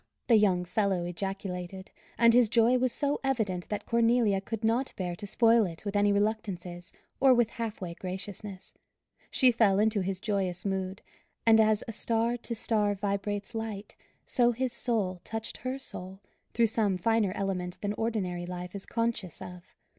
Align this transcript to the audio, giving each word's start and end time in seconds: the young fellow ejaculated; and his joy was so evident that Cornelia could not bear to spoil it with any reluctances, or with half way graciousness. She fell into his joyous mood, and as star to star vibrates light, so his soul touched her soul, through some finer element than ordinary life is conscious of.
the 0.25 0.35
young 0.35 0.65
fellow 0.65 1.05
ejaculated; 1.05 1.91
and 2.17 2.33
his 2.33 2.49
joy 2.49 2.75
was 2.75 2.91
so 2.91 3.19
evident 3.23 3.69
that 3.69 3.85
Cornelia 3.85 4.41
could 4.41 4.63
not 4.63 4.91
bear 4.97 5.15
to 5.15 5.27
spoil 5.27 5.63
it 5.63 5.85
with 5.85 5.95
any 5.95 6.11
reluctances, 6.11 6.91
or 7.19 7.35
with 7.35 7.51
half 7.51 7.79
way 7.81 7.93
graciousness. 7.93 8.73
She 9.29 9.51
fell 9.51 9.77
into 9.77 10.01
his 10.01 10.19
joyous 10.19 10.65
mood, 10.65 11.03
and 11.45 11.59
as 11.59 11.83
star 11.95 12.35
to 12.37 12.55
star 12.55 12.95
vibrates 12.95 13.53
light, 13.53 13.95
so 14.25 14.51
his 14.51 14.73
soul 14.73 15.21
touched 15.23 15.57
her 15.57 15.77
soul, 15.77 16.19
through 16.55 16.65
some 16.65 16.97
finer 16.97 17.31
element 17.35 17.79
than 17.81 17.93
ordinary 17.93 18.47
life 18.47 18.73
is 18.73 18.87
conscious 18.87 19.39
of. 19.39 19.75